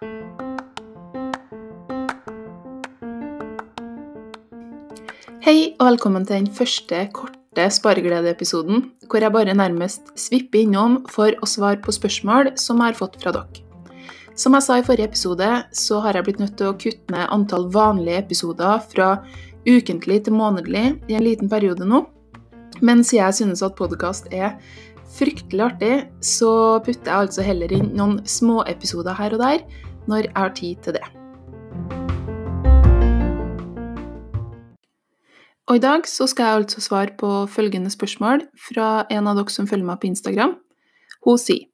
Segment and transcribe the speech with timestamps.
[0.00, 0.06] Hei
[5.76, 11.44] og velkommen til den første korte Spareglede-episoden, hvor jeg bare nærmest svipper innom for å
[11.44, 13.60] svare på spørsmål som jeg har fått fra dere.
[14.32, 17.28] Som jeg sa i forrige episode, så har jeg blitt nødt til å kutte ned
[17.36, 19.10] antall vanlige episoder fra
[19.68, 22.06] ukentlig til månedlig i en liten periode nå.
[22.80, 24.56] Men siden jeg synes at podkast er
[25.12, 25.94] fryktelig artig,
[26.24, 29.60] så putter jeg altså heller inn noen småepisoder her og der
[30.08, 31.06] når jeg har tid til det.
[35.70, 39.52] Og I dag så skal jeg altså svare på følgende spørsmål fra en av dere
[39.54, 40.56] som følger meg på Instagram.
[41.26, 41.68] Hun sier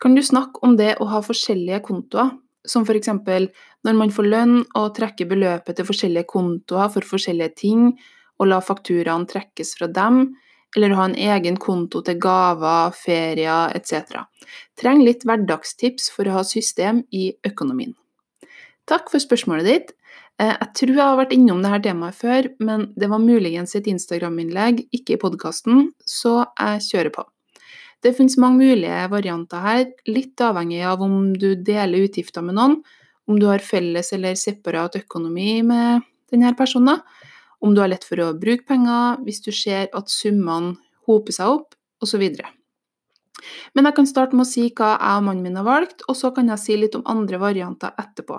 [0.00, 2.30] Kan du snakke om det å ha forskjellige kontoer,
[2.64, 3.08] som f.eks.
[3.82, 7.98] når man får lønn og trekker beløpet til forskjellige kontoer for forskjellige ting,
[8.38, 10.36] og la fakturaene trekkes fra dem,
[10.76, 14.24] eller ha en egen konto til gaver, ferier etc.
[14.80, 17.92] Trenger litt hverdagstips for å ha system i økonomien.
[18.88, 19.92] Takk for spørsmålet ditt.
[20.40, 23.88] Eh, jeg tror jeg har vært innom dette temaet før, men det var muligens et
[23.92, 27.26] Instagram-innlegg, ikke i podkasten, så jeg kjører på.
[28.02, 32.80] Det finnes mange mulige varianter her, litt avhengig av om du deler utgifter med noen,
[33.30, 36.02] om du har felles eller separat økonomi med
[36.32, 36.98] denne personen,
[37.62, 40.74] om du har lett for å bruke penger hvis du ser at summene
[41.06, 42.22] hoper seg opp, osv.
[43.74, 46.18] Men jeg kan starte med å si hva jeg og mannen min har valgt, og
[46.18, 48.38] så kan jeg si litt om andre varianter etterpå.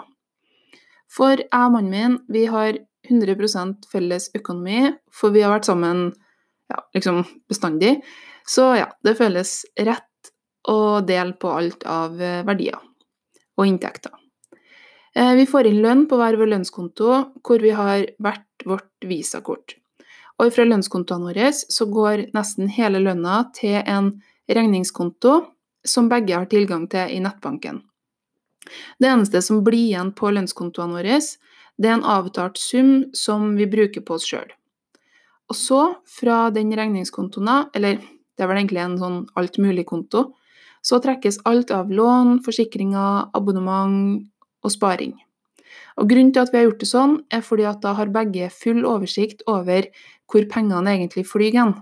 [1.13, 2.79] For jeg og mannen min vi har
[3.09, 6.05] 100% felles økonomi, for vi har vært sammen
[6.71, 7.97] ja, liksom bestandig.
[8.47, 10.33] Så ja, det føles rett
[10.71, 12.79] å dele på alt av eh, verdier
[13.59, 14.22] og inntekter.
[15.15, 17.09] Eh, vi får inn lønn på hver vår lønnskonto,
[17.45, 19.75] hvor vi har hvert vårt visakort.
[20.41, 24.15] Og fra lønnskontoene våre så går nesten hele lønna til en
[24.49, 25.35] regningskonto
[25.85, 27.83] som begge har tilgang til i nettbanken.
[28.97, 31.19] Det eneste som blir igjen på lønnskontoene våre,
[31.77, 34.49] det er en avtalt sum som vi bruker på oss sjøl.
[35.51, 40.31] Og så, fra den regningskontoen, eller det er vel egentlig en sånn alt mulig-konto,
[40.83, 44.23] så trekkes alt av lån, forsikringer, abonnement
[44.63, 45.13] og sparing.
[45.99, 48.49] Og Grunnen til at vi har gjort det sånn, er fordi at da har begge
[48.53, 49.89] full oversikt over
[50.31, 51.75] hvor pengene egentlig flyr hen.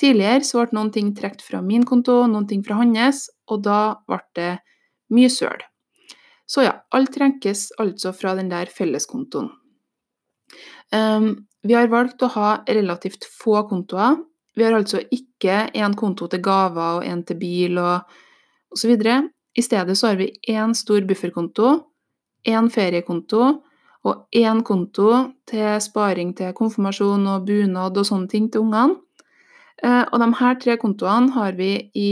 [0.00, 3.80] Tidligere så ble noen ting trukket fra min konto, noen ting fra hans, og da
[4.08, 4.52] ble det
[5.12, 5.66] mye søl.
[6.50, 9.50] Så ja, alt trenkes altså fra den der felleskontoen.
[10.90, 14.16] Um, vi har valgt å ha relativt få kontoer.
[14.56, 18.08] Vi har altså ikke én konto til gaver og én til bil og
[18.74, 18.96] osv.
[19.56, 21.72] I stedet så har vi én stor bufferkonto,
[22.46, 23.62] én feriekonto
[24.06, 25.08] og én konto
[25.50, 29.00] til sparing til konfirmasjon og bunad og sånne ting til ungene.
[29.80, 32.10] Uh, og de her tre kontoene har vi i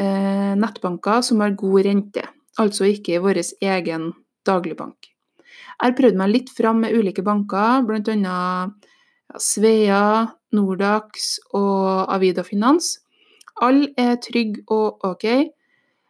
[0.00, 2.24] uh, nettbanker som har god rente
[2.58, 4.12] altså ikke i vår egen
[4.46, 5.10] dagligbank.
[5.78, 8.38] Jeg har prøvd meg litt fram med ulike banker, bl.a.
[9.38, 10.26] Svea,
[10.56, 12.96] Nordax og Avida Finans.
[13.62, 15.46] Alle er trygge og OK, eh,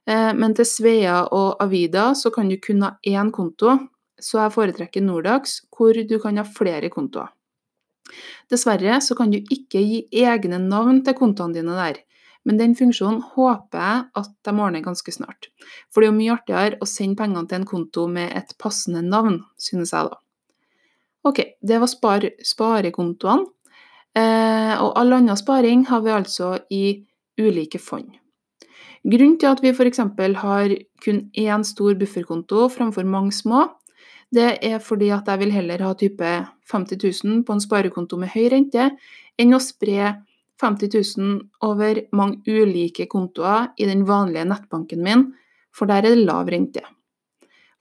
[0.08, 3.74] men til Svea og Avida så kan du kun ha én konto,
[4.16, 7.28] så jeg foretrekker Nordax, hvor du kan ha flere kontoer.
[8.48, 11.98] Dessverre så kan du ikke gi egne navn til kontoene dine der.
[12.48, 15.50] Men den funksjonen håper jeg at de ordner ganske snart.
[15.92, 19.02] For det er jo mye artigere å sende pengene til en konto med et passende
[19.04, 20.20] navn, synes jeg da.
[21.28, 23.50] Ok, det var spar sparekontoene.
[24.16, 26.84] Eh, og all annen sparing har vi altså i
[27.38, 28.08] ulike fond.
[29.06, 30.00] Grunnen til at vi f.eks.
[30.42, 33.68] har kun én stor bufferkonto framfor mange små,
[34.34, 36.32] det er fordi at jeg vil heller ha type
[36.70, 38.90] 50 000 på en sparekonto med høy rente,
[39.38, 40.18] enn å spre
[40.60, 45.28] 50 000 over mange ulike kontoer i den vanlige nettbanken min,
[45.72, 46.82] for der er det lav rente.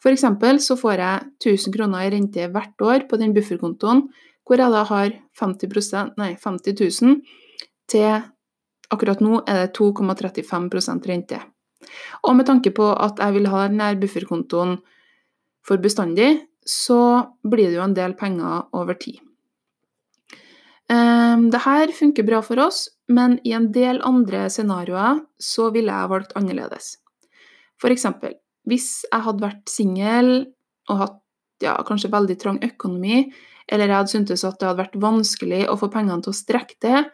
[0.07, 4.05] Eksempel så får jeg 1000 kroner i rente hvert år på den bufferkontoen,
[4.47, 7.17] hvor jeg da har 50, nei, 50 000
[7.91, 8.22] til
[8.93, 11.39] akkurat nå er det 2,35% rente.
[12.25, 14.77] Og med tanke på at jeg vil ha denne bufferkontoen
[15.67, 16.37] for bestandig,
[16.67, 19.22] så blir det jo en del penger over tid.
[20.87, 25.91] Dette det her funker bra for oss, men i en del andre scenarioer så ville
[25.91, 26.95] jeg valgt annerledes.
[27.79, 28.37] For eksempel,
[28.67, 30.31] hvis jeg hadde vært singel
[30.87, 31.19] og hatt
[31.63, 33.28] ja, kanskje veldig trang økonomi,
[33.67, 36.79] eller jeg hadde syntes at det hadde vært vanskelig å få pengene til å strekke
[36.83, 37.07] til,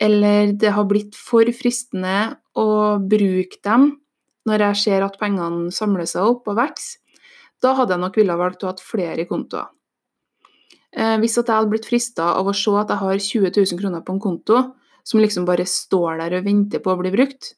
[0.00, 3.92] eller det har blitt for fristende å bruke dem
[4.48, 6.96] når jeg ser at pengene samler seg opp og vokser,
[7.60, 9.68] da hadde jeg nok ville valgt å ha flere kontoer.
[10.96, 14.02] Eh, hvis jeg hadde blitt frista av å se at jeg har 20 000 kroner
[14.02, 14.62] på en konto,
[15.04, 17.56] som liksom bare står der og venter på å bli brukt,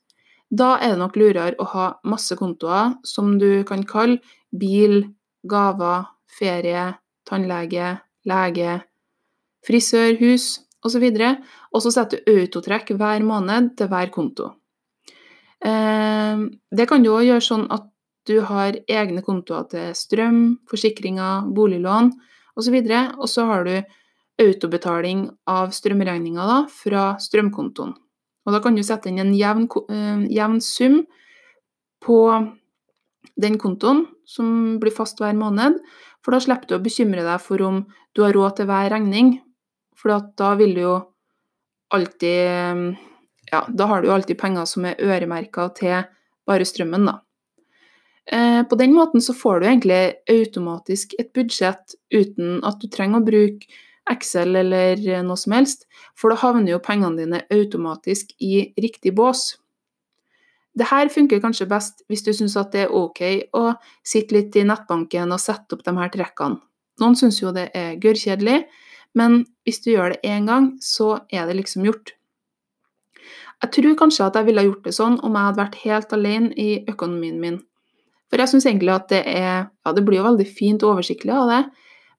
[0.52, 4.18] Da er det nok lurere å ha masse kontoer som du kan kalle
[4.52, 5.06] bil,
[5.48, 8.82] gaver, ferie, tannlege, lege,
[9.64, 11.06] frisør, hus osv.
[11.72, 14.52] Og så setter du autotrekk hver måned til hver konto.
[15.62, 16.44] Eh,
[16.74, 17.88] det kan du òg gjøre sånn at
[18.28, 22.12] du har egne kontoer til strøm, forsikringer, boliglån
[22.58, 22.76] osv.
[23.18, 23.74] Og, så har du
[24.42, 27.94] autobetaling av strømregninga fra strømkontoen.
[28.42, 31.02] Og da kan du sette inn en jevn, uh, jevn sum
[32.02, 32.18] på
[33.38, 35.78] den kontoen, som blir fast hver måned.
[36.22, 37.84] For da slipper du å bekymre deg for om
[38.14, 39.36] du har råd til hver regning.
[39.98, 40.96] For da vil du jo
[41.92, 42.96] alltid
[43.52, 46.06] Ja, da har du jo alltid penger som er øremerka til
[46.48, 47.18] bare strømmen, da.
[48.32, 53.20] Eh, på den måten så får du egentlig automatisk et budsjett uten at du trenger
[53.20, 53.66] å bruke
[54.10, 55.84] Excel eller noe som helst,
[56.18, 59.52] for da havner jo pengene dine automatisk i riktig bås.
[60.74, 63.20] Det her funker kanskje best hvis du syns det er OK
[63.54, 63.64] å
[64.02, 66.58] sitte litt i nettbanken og sette opp de her trekkene.
[67.00, 68.62] Noen syns jo det er gørrkjedelig,
[69.18, 72.14] men hvis du gjør det én gang, så er det liksom gjort.
[73.62, 76.50] Jeg tror kanskje at jeg ville gjort det sånn om jeg hadde vært helt alene
[76.58, 77.60] i økonomien min.
[78.32, 81.34] For jeg syns egentlig at det er Ja, det blir jo veldig fint og oversiktlig
[81.36, 81.62] av det,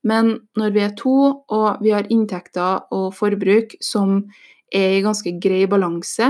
[0.03, 1.15] men når vi er to,
[1.47, 4.25] og vi har inntekter og forbruk som
[4.73, 6.27] er i ganske grei balanse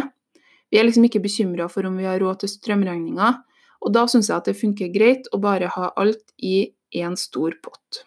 [0.70, 3.34] Vi er liksom ikke bekymra for om vi har råd til strømregninga,
[3.86, 7.54] og da syns jeg at det funker greit å bare ha alt i én stor
[7.62, 8.06] pott.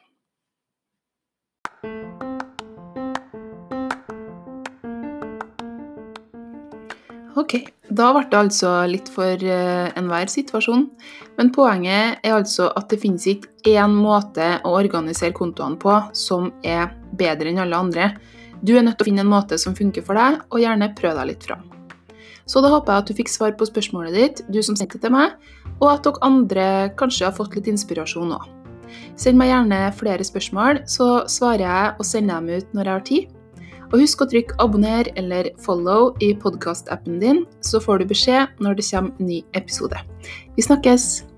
[7.37, 7.53] Ok,
[7.93, 10.87] da ble det altså litt for uh, enhver situasjon.
[11.37, 16.49] Men poenget er altså at det finnes ikke én måte å organisere kontoene på som
[16.65, 18.09] er bedre enn alle andre.
[18.65, 21.21] Du er nødt til å finne en måte som funker for deg, og gjerne prøv
[21.21, 21.69] deg litt fram.
[22.49, 25.13] Så da håper jeg at du fikk svar på spørsmålet ditt, du som sendte til
[25.13, 25.37] meg,
[25.77, 26.67] og at dere andre
[26.97, 28.49] kanskje har fått litt inspirasjon òg.
[29.19, 33.11] Send meg gjerne flere spørsmål, så svarer jeg og sender dem ut når jeg har
[33.11, 33.36] tid.
[33.93, 38.81] Og husk å trykke abonner eller follow i podkastappen din, så får du beskjed når
[38.81, 40.03] det kommer ny episode.
[40.57, 41.36] Vi snakkes!